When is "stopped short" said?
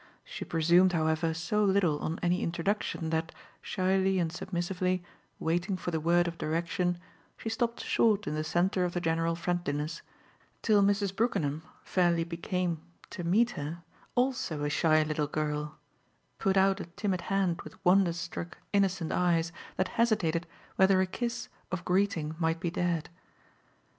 7.49-8.25